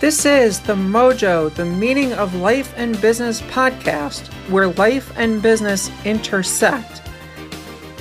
This 0.00 0.24
is 0.24 0.60
the 0.60 0.74
Mojo, 0.74 1.54
the 1.54 1.66
Meaning 1.66 2.14
of 2.14 2.34
Life 2.34 2.72
and 2.78 2.98
Business 3.02 3.42
podcast, 3.42 4.28
where 4.48 4.68
life 4.68 5.12
and 5.18 5.42
business 5.42 5.90
intersect. 6.06 7.02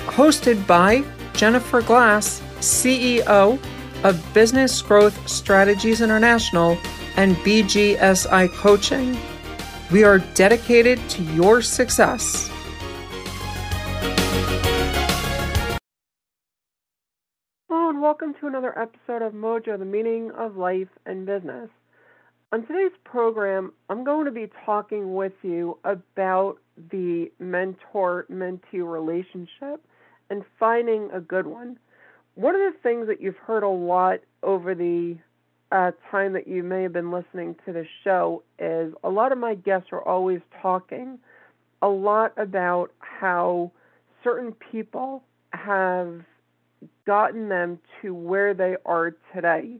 Hosted 0.05 0.65
by 0.65 1.04
Jennifer 1.33 1.81
Glass, 1.81 2.41
CEO 2.59 3.59
of 4.05 4.33
Business 4.33 4.81
Growth 4.81 5.27
Strategies 5.27 5.99
International 5.99 6.77
and 7.17 7.35
BGSI 7.35 8.47
Coaching. 8.54 9.18
We 9.92 10.06
are 10.06 10.20
dedicated 10.36 11.00
to 11.10 11.22
your 11.22 11.62
success. 11.62 12.50
Hello, 17.68 17.90
and 17.90 18.02
welcome 18.02 18.34
to 18.40 18.48
another 18.48 18.80
episode 18.80 19.22
of 19.22 19.34
Mojo, 19.34 19.77
the 19.77 19.84
Meaning 19.84 20.31
of 20.31 20.55
Life 20.55 20.88
and 21.05 21.26
Business. 21.26 21.70
On 22.52 22.66
today's 22.66 22.98
program, 23.03 23.73
I'm 23.91 24.03
going 24.03 24.26
to 24.26 24.31
be 24.31 24.49
talking 24.66 25.13
with 25.13 25.34
you 25.44 25.77
about 25.84 26.57
the 26.91 27.31
mentor 27.38 28.26
mentee 28.31 28.81
relationship 28.81 29.85
and 30.31 30.44
finding 30.59 31.12
a 31.13 31.21
good 31.21 31.45
one. 31.45 31.77
One 32.34 32.55
of 32.55 32.62
the 32.62 32.80
things 32.81 33.05
that 33.05 33.21
you've 33.21 33.38
heard 33.38 33.62
a 33.62 33.70
lot 33.70 34.21
over 34.41 34.73
the 34.73 35.17
uh, 35.71 35.91
time 36.09 36.34
that 36.34 36.48
you 36.48 36.63
may 36.63 36.81
have 36.81 36.93
been 36.93 37.12
listening 37.12 37.55
to 37.67 37.71
the 37.71 37.85
show 38.04 38.41
is 38.57 38.95
a 39.04 39.09
lot 39.12 39.31
of 39.31 39.38
my 39.38 39.54
guests 39.54 39.90
are 39.91 40.02
always 40.02 40.41
talking 40.59 41.20
a 41.84 41.88
lot 41.88 42.34
about 42.35 42.91
how 42.98 43.71
certain 44.23 44.54
people 44.71 45.21
have 45.54 46.21
gotten 47.05 47.48
them 47.48 47.77
to 48.02 48.16
where 48.16 48.55
they 48.55 48.76
are 48.88 49.16
today 49.35 49.77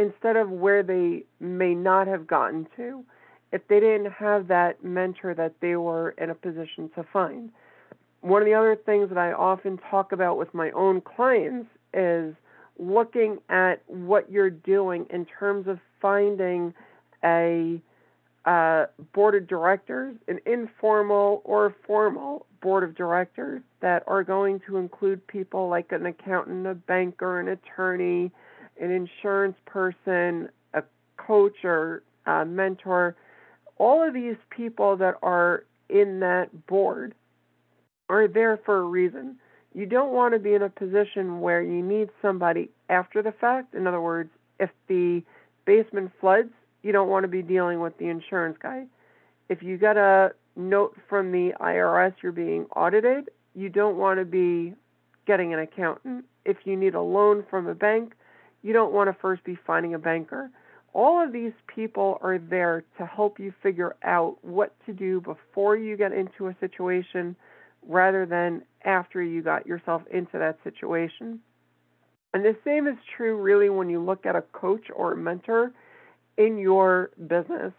instead 0.00 0.36
of 0.36 0.50
where 0.50 0.82
they 0.82 1.24
may 1.40 1.74
not 1.74 2.06
have 2.06 2.26
gotten 2.26 2.66
to 2.74 3.04
if 3.52 3.66
they 3.68 3.80
didn't 3.80 4.10
have 4.12 4.48
that 4.48 4.82
mentor 4.82 5.34
that 5.34 5.54
they 5.60 5.76
were 5.76 6.10
in 6.10 6.30
a 6.30 6.34
position 6.34 6.90
to 6.94 7.04
find. 7.12 7.50
One 8.22 8.40
of 8.40 8.46
the 8.46 8.54
other 8.54 8.76
things 8.76 9.08
that 9.10 9.18
I 9.18 9.32
often 9.32 9.78
talk 9.90 10.12
about 10.12 10.38
with 10.38 10.54
my 10.54 10.70
own 10.70 11.00
clients 11.00 11.68
is 11.92 12.34
looking 12.78 13.38
at 13.50 13.82
what 13.86 14.30
you're 14.30 14.50
doing 14.50 15.06
in 15.10 15.26
terms 15.26 15.66
of 15.66 15.78
finding 16.00 16.72
a 17.22 17.82
uh, 18.46 18.86
board 19.12 19.34
of 19.34 19.46
directors, 19.48 20.16
an 20.28 20.38
informal 20.46 21.42
or 21.44 21.74
formal 21.86 22.46
board 22.62 22.84
of 22.84 22.94
directors 22.94 23.60
that 23.80 24.02
are 24.06 24.22
going 24.22 24.60
to 24.66 24.78
include 24.78 25.26
people 25.26 25.68
like 25.68 25.92
an 25.92 26.06
accountant, 26.06 26.66
a 26.66 26.74
banker, 26.74 27.40
an 27.40 27.48
attorney, 27.48 28.30
an 28.80 28.90
insurance 28.90 29.56
person, 29.66 30.48
a 30.74 30.82
coach 31.16 31.64
or 31.64 32.02
a 32.26 32.44
mentor, 32.44 33.14
all 33.78 34.06
of 34.06 34.14
these 34.14 34.36
people 34.50 34.96
that 34.96 35.14
are 35.22 35.64
in 35.88 36.20
that 36.20 36.66
board 36.66 37.14
are 38.08 38.26
there 38.26 38.58
for 38.64 38.78
a 38.78 38.84
reason. 38.84 39.36
You 39.74 39.86
don't 39.86 40.12
want 40.12 40.34
to 40.34 40.40
be 40.40 40.54
in 40.54 40.62
a 40.62 40.68
position 40.68 41.40
where 41.40 41.62
you 41.62 41.82
need 41.82 42.08
somebody 42.20 42.70
after 42.88 43.22
the 43.22 43.32
fact. 43.32 43.74
In 43.74 43.86
other 43.86 44.00
words, 44.00 44.30
if 44.58 44.70
the 44.88 45.22
basement 45.64 46.10
floods, 46.20 46.50
you 46.82 46.92
don't 46.92 47.08
want 47.08 47.24
to 47.24 47.28
be 47.28 47.42
dealing 47.42 47.80
with 47.80 47.96
the 47.98 48.08
insurance 48.08 48.56
guy. 48.60 48.86
If 49.48 49.62
you 49.62 49.78
got 49.78 49.96
a 49.96 50.32
note 50.56 50.96
from 51.08 51.30
the 51.32 51.52
IRS 51.60 52.14
you're 52.22 52.32
being 52.32 52.66
audited, 52.74 53.30
you 53.54 53.68
don't 53.68 53.96
want 53.96 54.18
to 54.18 54.24
be 54.24 54.74
getting 55.26 55.52
an 55.54 55.60
accountant. 55.60 56.24
If 56.44 56.58
you 56.64 56.76
need 56.76 56.94
a 56.94 57.00
loan 57.00 57.44
from 57.48 57.66
a 57.66 57.74
bank, 57.74 58.14
you 58.62 58.72
don't 58.72 58.92
want 58.92 59.08
to 59.08 59.20
first 59.20 59.44
be 59.44 59.58
finding 59.66 59.94
a 59.94 59.98
banker. 59.98 60.50
All 60.92 61.22
of 61.22 61.32
these 61.32 61.52
people 61.66 62.18
are 62.20 62.38
there 62.38 62.84
to 62.98 63.06
help 63.06 63.38
you 63.38 63.54
figure 63.62 63.94
out 64.02 64.36
what 64.42 64.74
to 64.86 64.92
do 64.92 65.20
before 65.20 65.76
you 65.76 65.96
get 65.96 66.12
into 66.12 66.48
a 66.48 66.56
situation 66.60 67.36
rather 67.86 68.26
than 68.26 68.62
after 68.84 69.22
you 69.22 69.42
got 69.42 69.66
yourself 69.66 70.02
into 70.12 70.38
that 70.38 70.58
situation. 70.64 71.40
And 72.34 72.44
the 72.44 72.56
same 72.64 72.86
is 72.86 72.96
true 73.16 73.36
really 73.40 73.70
when 73.70 73.88
you 73.88 74.00
look 74.02 74.26
at 74.26 74.36
a 74.36 74.42
coach 74.42 74.86
or 74.94 75.12
a 75.12 75.16
mentor 75.16 75.72
in 76.36 76.58
your 76.58 77.10
business 77.26 77.72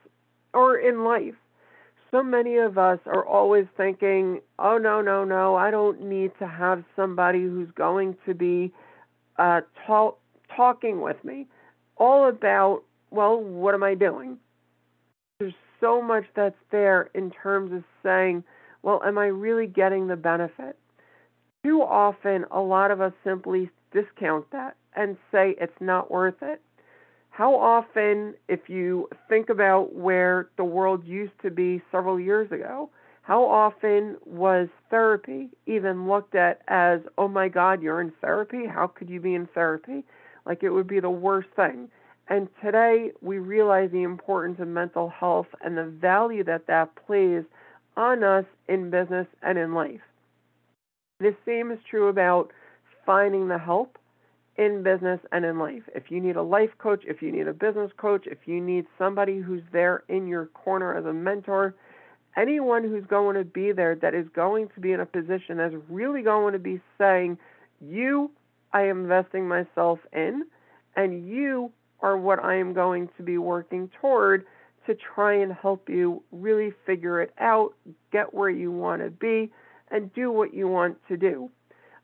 or 0.53 0.77
in 0.77 1.03
life. 1.03 1.35
So 2.11 2.21
many 2.21 2.57
of 2.57 2.77
us 2.77 2.99
are 3.05 3.25
always 3.25 3.65
thinking, 3.77 4.41
oh, 4.59 4.77
no, 4.77 5.01
no, 5.01 5.23
no, 5.23 5.55
I 5.55 5.71
don't 5.71 6.01
need 6.01 6.31
to 6.39 6.47
have 6.47 6.83
somebody 6.95 7.41
who's 7.41 7.71
going 7.71 8.17
to 8.25 8.33
be 8.33 8.73
uh, 9.37 9.61
taught 9.87 10.17
talking 10.55 11.01
with 11.01 11.23
me 11.23 11.47
all 11.97 12.27
about, 12.27 12.83
well, 13.09 13.41
what 13.41 13.73
am 13.73 13.83
I 13.83 13.95
doing? 13.95 14.37
There's 15.39 15.53
so 15.79 16.01
much 16.01 16.25
that's 16.35 16.55
there 16.71 17.09
in 17.13 17.31
terms 17.31 17.71
of 17.73 17.83
saying, 18.03 18.43
well, 18.83 19.01
am 19.05 19.17
I 19.17 19.27
really 19.27 19.67
getting 19.67 20.07
the 20.07 20.15
benefit? 20.15 20.77
Too 21.63 21.81
often, 21.81 22.45
a 22.51 22.61
lot 22.61 22.91
of 22.91 23.01
us 23.01 23.13
simply 23.23 23.69
discount 23.93 24.49
that 24.51 24.75
and 24.95 25.17
say 25.31 25.55
it's 25.59 25.79
not 25.79 26.09
worth 26.09 26.41
it. 26.41 26.61
How 27.29 27.55
often, 27.55 28.33
if 28.49 28.67
you 28.67 29.09
think 29.29 29.49
about 29.49 29.95
where 29.95 30.49
the 30.57 30.63
world 30.63 31.05
used 31.05 31.39
to 31.43 31.51
be 31.51 31.81
several 31.91 32.19
years 32.19 32.51
ago, 32.51 32.89
how 33.21 33.45
often 33.45 34.17
was 34.25 34.67
therapy 34.89 35.49
even 35.65 36.07
looked 36.09 36.35
at 36.35 36.61
as, 36.67 36.99
oh 37.17 37.27
my 37.27 37.47
God, 37.47 37.81
you're 37.81 38.01
in 38.01 38.11
therapy? 38.19 38.65
How 38.65 38.87
could 38.87 39.09
you 39.09 39.19
be 39.21 39.35
in 39.35 39.47
therapy? 39.53 40.03
Like 40.45 40.63
it 40.63 40.69
would 40.69 40.87
be 40.87 40.99
the 40.99 41.09
worst 41.09 41.49
thing. 41.55 41.89
And 42.27 42.47
today 42.63 43.11
we 43.21 43.39
realize 43.39 43.91
the 43.91 44.03
importance 44.03 44.59
of 44.59 44.67
mental 44.67 45.09
health 45.09 45.47
and 45.61 45.77
the 45.77 45.85
value 45.85 46.43
that 46.45 46.67
that 46.67 46.95
plays 47.05 47.43
on 47.97 48.23
us 48.23 48.45
in 48.67 48.89
business 48.89 49.27
and 49.41 49.57
in 49.57 49.73
life. 49.73 50.01
The 51.19 51.35
same 51.45 51.71
is 51.71 51.79
true 51.89 52.07
about 52.07 52.51
finding 53.05 53.47
the 53.47 53.57
help 53.57 53.97
in 54.57 54.83
business 54.83 55.19
and 55.31 55.45
in 55.45 55.59
life. 55.59 55.83
If 55.93 56.09
you 56.09 56.21
need 56.21 56.35
a 56.35 56.41
life 56.41 56.71
coach, 56.77 57.03
if 57.05 57.21
you 57.21 57.31
need 57.31 57.47
a 57.47 57.53
business 57.53 57.91
coach, 57.97 58.25
if 58.25 58.39
you 58.45 58.61
need 58.61 58.85
somebody 58.97 59.39
who's 59.39 59.63
there 59.71 60.03
in 60.07 60.27
your 60.27 60.47
corner 60.47 60.95
as 60.95 61.05
a 61.05 61.13
mentor, 61.13 61.75
anyone 62.37 62.83
who's 62.83 63.05
going 63.05 63.35
to 63.35 63.43
be 63.43 63.71
there 63.71 63.95
that 63.95 64.13
is 64.13 64.27
going 64.33 64.69
to 64.75 64.79
be 64.79 64.91
in 64.91 64.99
a 64.99 65.05
position 65.05 65.57
that's 65.57 65.75
really 65.89 66.21
going 66.21 66.53
to 66.53 66.59
be 66.59 66.79
saying, 66.97 67.37
You 67.81 68.31
I 68.73 68.83
am 68.83 69.01
investing 69.01 69.47
myself 69.47 69.99
in, 70.13 70.43
and 70.95 71.27
you 71.27 71.71
are 72.01 72.17
what 72.17 72.43
I 72.43 72.55
am 72.55 72.73
going 72.73 73.09
to 73.17 73.23
be 73.23 73.37
working 73.37 73.89
toward 73.99 74.45
to 74.87 74.95
try 74.95 75.35
and 75.35 75.53
help 75.53 75.89
you 75.89 76.23
really 76.31 76.73
figure 76.85 77.21
it 77.21 77.33
out, 77.39 77.73
get 78.11 78.33
where 78.33 78.49
you 78.49 78.71
want 78.71 79.01
to 79.03 79.09
be, 79.09 79.51
and 79.91 80.13
do 80.13 80.31
what 80.31 80.53
you 80.53 80.67
want 80.67 80.97
to 81.07 81.17
do. 81.17 81.49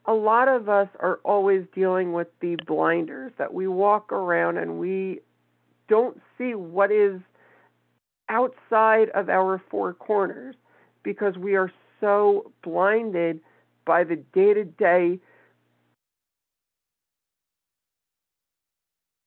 A 0.06 0.14
lot 0.14 0.48
of 0.48 0.70
us 0.70 0.88
are 1.00 1.20
always 1.24 1.66
dealing 1.74 2.14
with 2.14 2.28
the 2.40 2.56
blinders 2.68 3.32
that 3.38 3.54
we 3.54 3.68
walk 3.68 4.12
around 4.12 4.58
and 4.58 4.80
we 4.80 5.20
don't 5.90 6.22
see 6.38 6.54
what 6.54 6.92
is 6.92 7.20
outside 8.30 9.10
of 9.16 9.30
our 9.30 9.62
four 9.70 9.94
corners 9.94 10.56
because 11.04 11.36
we 11.38 11.56
are 11.56 11.72
so 12.00 12.52
blinded 12.64 13.40
by 13.86 14.04
the 14.04 14.18
day 14.34 14.54
to 14.54 14.64
day 14.64 15.20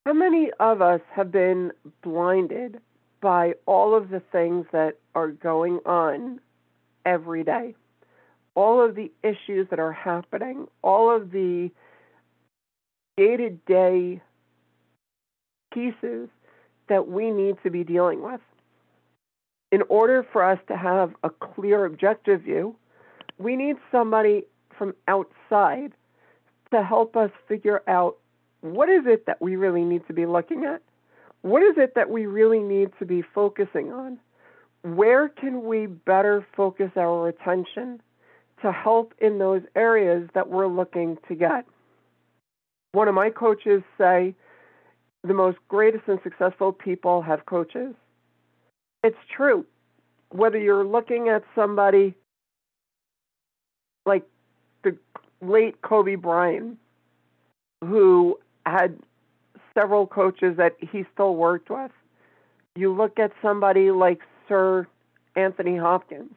How 0.07 0.15
many 0.15 0.51
of 0.59 0.81
us 0.81 1.03
have 1.13 1.31
been 1.31 1.73
blinded 2.03 2.81
by 3.21 3.53
all 3.67 3.95
of 3.95 4.09
the 4.09 4.23
things 4.33 4.65
that 4.73 4.97
are 5.15 5.29
going 5.29 5.81
on 5.85 6.41
every 7.05 7.45
day? 7.45 7.75
All 8.55 8.83
of 8.83 8.95
the 8.95 9.13
issues 9.23 9.69
that 9.69 9.79
are 9.79 9.93
happening, 9.93 10.69
all 10.83 11.15
of 11.15 11.31
the 11.33 11.71
day 13.19 13.37
to 13.37 13.51
day 13.51 14.23
pieces 15.73 16.29
that 16.89 17.07
we 17.07 17.31
need 17.31 17.57
to 17.63 17.71
be 17.71 17.85
dealing 17.85 18.23
with. 18.23 18.41
In 19.71 19.83
order 19.89 20.27
for 20.33 20.43
us 20.43 20.59
to 20.69 20.77
have 20.77 21.13
a 21.23 21.31
clear 21.31 21.85
objective 21.85 22.43
view, 22.43 22.75
we 23.39 23.55
need 23.55 23.77
somebody 23.93 24.47
from 24.77 24.95
outside 25.07 25.93
to 26.73 26.83
help 26.83 27.17
us 27.17 27.31
figure 27.47 27.83
out 27.87 28.17
what 28.61 28.89
is 28.89 29.03
it 29.07 29.27
that 29.27 29.41
we 29.41 29.57
really 29.57 29.85
need 29.85 30.07
to 30.07 30.13
be 30.13 30.27
looking 30.27 30.65
at? 30.65 30.83
What 31.43 31.63
is 31.63 31.75
it 31.77 31.95
that 31.95 32.11
we 32.11 32.27
really 32.27 32.61
need 32.61 32.91
to 32.99 33.07
be 33.07 33.23
focusing 33.23 33.93
on? 33.93 34.19
Where 34.83 35.29
can 35.29 35.65
we 35.65 35.87
better 35.87 36.47
focus 36.57 36.91
our 36.97 37.29
attention 37.29 38.01
to 38.63 38.73
help 38.73 39.15
in 39.19 39.39
those 39.39 39.63
areas 39.75 40.29
that 40.35 40.49
we're 40.49 40.67
looking 40.67 41.19
to 41.29 41.35
get? 41.35 41.65
One 42.93 43.09
of 43.09 43.15
my 43.15 43.31
coaches 43.31 43.83
say 43.97 44.35
the 45.23 45.35
most 45.35 45.59
greatest 45.69 46.05
and 46.09 46.19
successful 46.23 46.73
people 46.73 47.23
have 47.23 47.47
coaches. 47.47 47.95
It's 49.05 49.17
true. 49.35 49.65
Whether 50.31 50.59
you're 50.59 50.85
looking 50.85 51.29
at 51.29 51.43
somebody 51.55 52.15
like 54.07 54.25
the 54.83 54.97
late 55.41 55.81
Kobe 55.83 56.15
Bryant, 56.15 56.79
who 57.83 58.39
had 58.71 58.99
several 59.75 60.07
coaches 60.07 60.57
that 60.57 60.77
he 60.81 61.05
still 61.13 61.37
worked 61.37 61.71
with. 61.71 61.91
You 62.77 62.95
look 62.95 63.19
at 63.19 63.33
somebody 63.43 63.91
like 63.91 64.21
Sir 64.49 64.87
Anthony 65.37 65.77
Hopkins, 65.77 66.33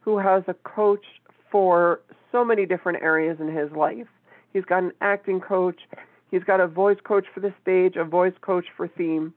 who 0.00 0.18
has 0.18 0.42
a 0.46 0.54
coach 0.54 1.04
for 1.50 2.00
so 2.30 2.44
many 2.44 2.66
different 2.66 3.02
areas 3.02 3.38
in 3.40 3.48
his 3.48 3.70
life. 3.72 4.06
He's 4.52 4.64
got 4.64 4.82
an 4.82 4.92
acting 5.00 5.40
coach, 5.40 5.80
he's 6.30 6.44
got 6.44 6.60
a 6.60 6.66
voice 6.66 6.98
coach 7.04 7.26
for 7.32 7.40
the 7.40 7.54
stage, 7.62 7.96
a 7.96 8.04
voice 8.04 8.34
coach 8.40 8.66
for 8.76 8.88
theme, 8.88 9.32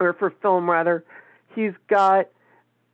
or 0.00 0.12
for 0.12 0.30
film 0.42 0.68
rather. 0.68 1.04
He's 1.54 1.72
got 1.88 2.28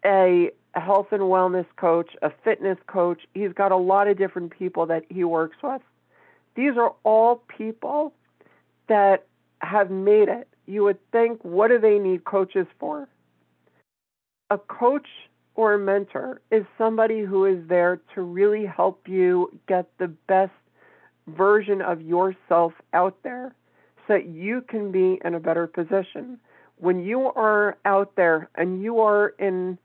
a 0.05 0.51
health 0.75 1.09
and 1.13 1.23
wellness 1.23 1.67
coach, 1.77 2.11
a 2.23 2.31
fitness 2.45 2.79
coach. 2.87 3.23
He's 3.35 3.53
got 3.53 3.73
a 3.73 3.77
lot 3.77 4.09
of 4.09 4.19
different 4.19 4.53
people 4.57 4.87
that 4.87 5.05
he 5.09 5.25
works 5.25 5.57
with. 5.63 5.83
These 6.55 6.77
are 6.77 6.95
all 7.05 7.43
people 7.57 8.13
that 8.91 9.25
have 9.61 9.91
made 9.91 10.29
it. 10.29 10.47
You 10.67 10.85
would 10.85 10.99
think, 11.11 11.43
what 11.43 11.69
do 11.69 11.79
they 11.79 11.99
need 11.99 12.25
coaches 12.25 12.67
for? 12.79 13.09
A 14.51 14.59
coach 14.59 15.07
or 15.55 15.75
a 15.75 15.79
mentor 15.79 16.41
is 16.51 16.65
somebody 16.77 17.21
who 17.21 17.45
is 17.45 17.67
there 17.69 18.01
to 18.15 18.21
really 18.21 18.67
help 18.67 19.09
you 19.09 19.59
get 19.67 19.87
the 19.99 20.09
best 20.09 20.53
version 21.29 21.81
of 21.81 22.03
yourself 22.03 22.73
out 22.93 23.17
there 23.23 23.55
so 24.07 24.15
that 24.15 24.27
you 24.27 24.61
can 24.69 24.91
be 24.91 25.21
in 25.25 25.35
a 25.35 25.41
better 25.41 25.67
position. 25.67 26.39
When 26.79 27.05
you 27.05 27.27
are 27.27 27.77
out 27.85 28.17
there 28.17 28.49
and 28.57 28.83
you 28.83 29.01
are 29.01 29.29
in 29.39 29.79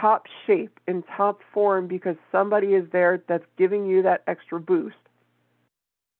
top 0.00 0.26
shape, 0.46 0.78
in 0.86 1.02
top 1.16 1.40
form, 1.52 1.88
because 1.88 2.16
somebody 2.30 2.68
is 2.68 2.88
there 2.92 3.22
that's 3.26 3.46
giving 3.56 3.86
you 3.86 4.02
that 4.02 4.22
extra 4.26 4.60
boost, 4.60 4.96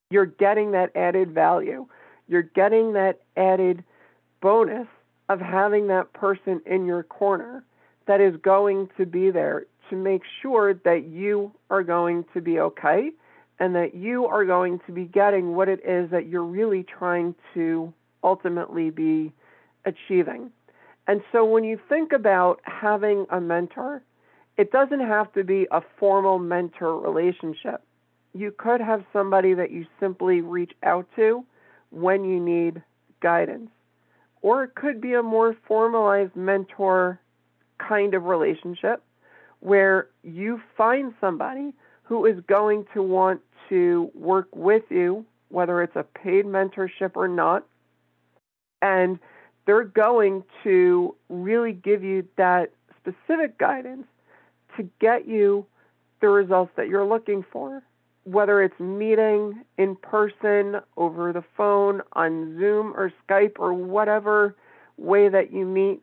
you're 0.09 0.25
getting 0.25 0.71
that 0.71 0.95
added 0.95 1.31
value. 1.31 1.85
You're 2.27 2.41
getting 2.41 2.93
that 2.93 3.21
added 3.37 3.83
bonus 4.41 4.87
of 5.29 5.39
having 5.39 5.87
that 5.87 6.11
person 6.13 6.61
in 6.65 6.85
your 6.85 7.03
corner 7.03 7.63
that 8.07 8.19
is 8.19 8.35
going 8.41 8.89
to 8.97 9.05
be 9.05 9.29
there 9.29 9.65
to 9.89 9.95
make 9.95 10.21
sure 10.41 10.73
that 10.73 11.07
you 11.07 11.51
are 11.69 11.83
going 11.83 12.25
to 12.33 12.41
be 12.41 12.59
okay 12.59 13.11
and 13.59 13.75
that 13.75 13.93
you 13.93 14.25
are 14.25 14.45
going 14.45 14.79
to 14.87 14.91
be 14.91 15.05
getting 15.05 15.55
what 15.55 15.67
it 15.67 15.81
is 15.85 16.09
that 16.11 16.27
you're 16.27 16.43
really 16.43 16.83
trying 16.83 17.35
to 17.53 17.93
ultimately 18.23 18.89
be 18.89 19.31
achieving. 19.85 20.51
And 21.07 21.21
so 21.31 21.45
when 21.45 21.63
you 21.63 21.79
think 21.89 22.11
about 22.11 22.61
having 22.63 23.25
a 23.29 23.41
mentor, 23.41 24.01
it 24.57 24.71
doesn't 24.71 24.99
have 24.99 25.31
to 25.33 25.43
be 25.43 25.67
a 25.71 25.81
formal 25.99 26.39
mentor 26.39 26.99
relationship. 26.99 27.83
You 28.33 28.51
could 28.51 28.81
have 28.81 29.03
somebody 29.11 29.53
that 29.53 29.71
you 29.71 29.85
simply 29.99 30.41
reach 30.41 30.73
out 30.83 31.07
to 31.15 31.43
when 31.89 32.23
you 32.23 32.39
need 32.39 32.81
guidance. 33.21 33.69
Or 34.41 34.63
it 34.63 34.75
could 34.75 35.01
be 35.01 35.13
a 35.13 35.23
more 35.23 35.55
formalized 35.67 36.35
mentor 36.35 37.19
kind 37.77 38.13
of 38.13 38.25
relationship 38.25 39.03
where 39.59 40.07
you 40.23 40.61
find 40.77 41.13
somebody 41.19 41.73
who 42.03 42.25
is 42.25 42.39
going 42.47 42.85
to 42.93 43.03
want 43.03 43.41
to 43.69 44.09
work 44.13 44.47
with 44.55 44.83
you, 44.89 45.25
whether 45.49 45.81
it's 45.81 45.95
a 45.95 46.03
paid 46.03 46.45
mentorship 46.45 47.11
or 47.15 47.27
not, 47.27 47.65
and 48.81 49.19
they're 49.65 49.83
going 49.83 50.43
to 50.63 51.15
really 51.29 51.73
give 51.73 52.03
you 52.03 52.25
that 52.37 52.71
specific 52.99 53.57
guidance 53.57 54.07
to 54.77 54.89
get 54.99 55.27
you 55.27 55.65
the 56.21 56.27
results 56.27 56.71
that 56.77 56.87
you're 56.87 57.05
looking 57.05 57.45
for. 57.51 57.83
Whether 58.29 58.61
it's 58.61 58.79
meeting 58.79 59.63
in 59.79 59.95
person, 59.95 60.81
over 60.97 61.33
the 61.33 61.43
phone, 61.57 62.01
on 62.13 62.59
Zoom 62.59 62.93
or 62.95 63.11
Skype, 63.27 63.53
or 63.57 63.73
whatever 63.73 64.55
way 64.97 65.29
that 65.29 65.51
you 65.51 65.65
meet, 65.65 65.99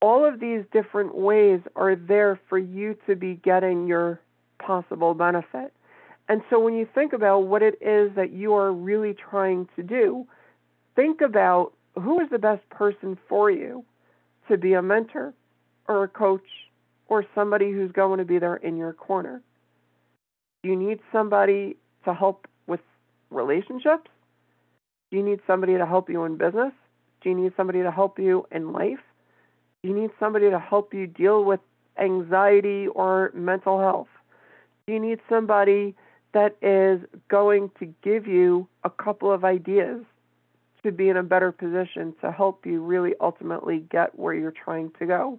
all 0.00 0.24
of 0.24 0.40
these 0.40 0.62
different 0.72 1.14
ways 1.14 1.60
are 1.76 1.96
there 1.96 2.40
for 2.48 2.56
you 2.56 2.96
to 3.06 3.14
be 3.14 3.34
getting 3.34 3.86
your 3.86 4.20
possible 4.58 5.12
benefit. 5.12 5.74
And 6.30 6.40
so 6.48 6.58
when 6.58 6.72
you 6.72 6.88
think 6.94 7.12
about 7.12 7.40
what 7.40 7.62
it 7.62 7.74
is 7.82 8.14
that 8.16 8.32
you 8.32 8.54
are 8.54 8.72
really 8.72 9.14
trying 9.14 9.68
to 9.76 9.82
do, 9.82 10.26
think 10.96 11.20
about 11.20 11.74
who 11.94 12.20
is 12.20 12.30
the 12.30 12.38
best 12.38 12.66
person 12.70 13.18
for 13.28 13.50
you 13.50 13.84
to 14.48 14.56
be 14.56 14.72
a 14.72 14.80
mentor 14.80 15.34
or 15.88 16.04
a 16.04 16.08
coach 16.08 16.46
or 17.08 17.26
somebody 17.34 17.70
who's 17.70 17.92
going 17.92 18.18
to 18.18 18.24
be 18.24 18.38
there 18.38 18.56
in 18.56 18.78
your 18.78 18.94
corner. 18.94 19.42
Do 20.64 20.70
you 20.70 20.76
need 20.76 21.00
somebody 21.12 21.76
to 22.06 22.14
help 22.14 22.48
with 22.66 22.80
relationships? 23.28 24.10
Do 25.10 25.18
you 25.18 25.22
need 25.22 25.40
somebody 25.46 25.76
to 25.76 25.84
help 25.84 26.08
you 26.08 26.24
in 26.24 26.38
business? 26.38 26.72
Do 27.20 27.28
you 27.28 27.34
need 27.34 27.52
somebody 27.54 27.82
to 27.82 27.90
help 27.90 28.18
you 28.18 28.46
in 28.50 28.72
life? 28.72 29.04
Do 29.82 29.90
you 29.90 29.94
need 29.94 30.08
somebody 30.18 30.48
to 30.48 30.58
help 30.58 30.94
you 30.94 31.06
deal 31.06 31.44
with 31.44 31.60
anxiety 32.00 32.86
or 32.88 33.30
mental 33.34 33.78
health? 33.78 34.08
Do 34.86 34.94
you 34.94 35.00
need 35.00 35.20
somebody 35.28 35.94
that 36.32 36.56
is 36.62 37.06
going 37.28 37.70
to 37.78 37.94
give 38.02 38.26
you 38.26 38.66
a 38.84 38.90
couple 38.90 39.30
of 39.30 39.44
ideas 39.44 40.02
to 40.82 40.92
be 40.92 41.10
in 41.10 41.18
a 41.18 41.22
better 41.22 41.52
position 41.52 42.14
to 42.22 42.32
help 42.32 42.64
you 42.64 42.82
really 42.82 43.12
ultimately 43.20 43.84
get 43.90 44.18
where 44.18 44.32
you're 44.32 44.50
trying 44.64 44.92
to 44.98 45.04
go? 45.04 45.38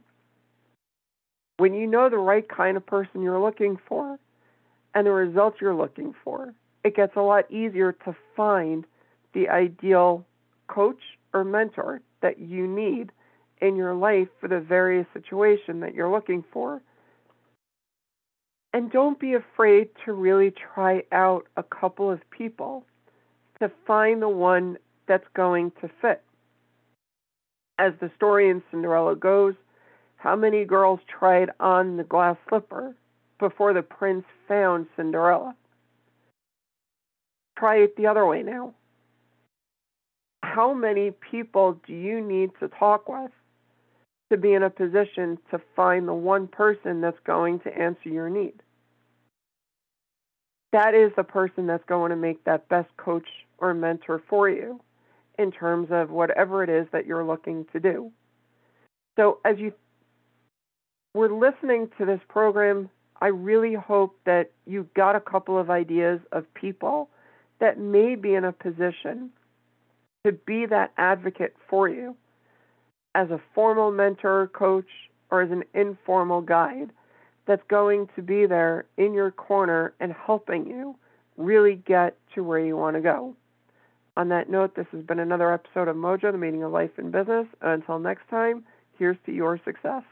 When 1.57 1.73
you 1.73 1.87
know 1.87 2.11
the 2.11 2.19
right 2.19 2.47
kind 2.47 2.77
of 2.77 2.85
person 2.85 3.23
you're 3.23 3.41
looking 3.41 3.79
for 3.87 4.19
and 4.95 5.05
the 5.05 5.11
results 5.11 5.57
you're 5.59 5.75
looking 5.75 6.15
for, 6.23 6.53
it 6.83 6.95
gets 6.95 7.15
a 7.17 7.21
lot 7.21 7.51
easier 7.51 7.91
to 8.05 8.15
find 8.35 8.85
the 9.33 9.49
ideal 9.49 10.25
coach 10.67 11.01
or 11.33 11.43
mentor 11.43 12.01
that 12.21 12.39
you 12.39 12.65
need 12.65 13.11
in 13.61 13.75
your 13.75 13.93
life 13.93 14.29
for 14.39 14.47
the 14.47 14.59
various 14.59 15.05
situation 15.13 15.81
that 15.81 15.93
you're 15.93 16.11
looking 16.11 16.43
for. 16.51 16.81
And 18.73 18.91
don't 18.91 19.19
be 19.19 19.33
afraid 19.33 19.89
to 20.05 20.13
really 20.13 20.51
try 20.51 21.03
out 21.11 21.45
a 21.55 21.63
couple 21.63 22.09
of 22.09 22.19
people 22.29 22.85
to 23.59 23.71
find 23.85 24.21
the 24.21 24.29
one 24.29 24.77
that's 25.07 25.27
going 25.33 25.71
to 25.81 25.89
fit. 26.01 26.21
As 27.77 27.93
the 27.99 28.11
story 28.15 28.49
in 28.49 28.63
Cinderella 28.71 29.15
goes, 29.15 29.55
how 30.17 30.35
many 30.35 30.65
girls 30.65 30.99
tried 31.07 31.51
on 31.59 31.97
the 31.97 32.03
glass 32.03 32.37
slipper 32.49 32.95
before 33.39 33.73
the 33.73 33.81
prince 33.81 34.25
found 34.47 34.87
Cinderella? 34.95 35.55
Try 37.57 37.77
it 37.77 37.95
the 37.95 38.07
other 38.07 38.25
way 38.25 38.43
now. 38.43 38.73
How 40.43 40.73
many 40.73 41.11
people 41.31 41.79
do 41.85 41.93
you 41.93 42.21
need 42.21 42.51
to 42.59 42.67
talk 42.67 43.09
with 43.09 43.31
to 44.31 44.37
be 44.37 44.53
in 44.53 44.63
a 44.63 44.69
position 44.69 45.37
to 45.51 45.59
find 45.75 46.07
the 46.07 46.13
one 46.13 46.47
person 46.47 47.01
that's 47.01 47.19
going 47.25 47.59
to 47.61 47.77
answer 47.77 48.09
your 48.09 48.29
need? 48.29 48.53
That 50.71 50.93
is 50.93 51.11
the 51.15 51.23
person 51.23 51.67
that's 51.67 51.85
going 51.85 52.09
to 52.09 52.17
make 52.17 52.43
that 52.43 52.67
best 52.67 52.89
coach 52.97 53.27
or 53.59 53.73
mentor 53.73 54.21
for 54.29 54.49
you 54.49 54.81
in 55.39 55.51
terms 55.51 55.87
of 55.91 56.09
whatever 56.09 56.63
it 56.63 56.69
is 56.69 56.87
that 56.91 57.05
you're 57.05 57.23
looking 57.23 57.65
to 57.71 57.79
do. 57.79 58.11
So, 59.17 59.39
as 59.45 59.57
you 59.57 59.73
were 61.13 61.31
listening 61.31 61.89
to 61.97 62.05
this 62.05 62.19
program, 62.27 62.89
I 63.21 63.27
really 63.27 63.73
hope 63.73 64.17
that 64.25 64.51
you 64.65 64.87
got 64.95 65.15
a 65.15 65.21
couple 65.21 65.57
of 65.57 65.69
ideas 65.69 66.19
of 66.31 66.51
people 66.53 67.09
that 67.59 67.79
may 67.79 68.15
be 68.15 68.33
in 68.33 68.43
a 68.43 68.51
position 68.51 69.29
to 70.25 70.33
be 70.33 70.65
that 70.65 70.91
advocate 70.97 71.55
for 71.69 71.87
you 71.87 72.15
as 73.13 73.29
a 73.29 73.39
formal 73.53 73.91
mentor, 73.91 74.49
coach, 74.53 74.89
or 75.31 75.41
as 75.41 75.51
an 75.51 75.63
informal 75.73 76.41
guide 76.41 76.91
that's 77.47 77.63
going 77.69 78.09
to 78.15 78.21
be 78.21 78.45
there 78.45 78.85
in 78.97 79.13
your 79.13 79.31
corner 79.31 79.93
and 79.99 80.11
helping 80.11 80.67
you 80.67 80.95
really 81.37 81.75
get 81.87 82.17
to 82.33 82.43
where 82.43 82.59
you 82.59 82.75
want 82.75 82.95
to 82.95 83.01
go. 83.01 83.35
On 84.17 84.29
that 84.29 84.49
note, 84.49 84.75
this 84.75 84.87
has 84.91 85.03
been 85.03 85.19
another 85.19 85.53
episode 85.53 85.87
of 85.87 85.95
Mojo, 85.95 86.31
the 86.31 86.37
meaning 86.37 86.63
of 86.63 86.71
life 86.71 86.91
and 86.97 87.11
business. 87.11 87.47
Until 87.61 87.99
next 87.99 88.29
time, 88.29 88.63
here's 88.97 89.17
to 89.25 89.31
your 89.31 89.59
success. 89.65 90.03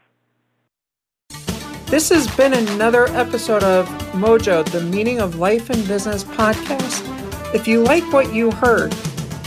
This 1.94 2.08
has 2.08 2.26
been 2.36 2.54
another 2.54 3.06
episode 3.10 3.62
of 3.62 3.86
Mojo, 4.14 4.68
the 4.68 4.80
Meaning 4.80 5.20
of 5.20 5.36
Life 5.36 5.70
and 5.70 5.86
Business 5.86 6.24
podcast. 6.24 7.54
If 7.54 7.68
you 7.68 7.84
like 7.84 8.02
what 8.12 8.34
you 8.34 8.50
heard, 8.50 8.90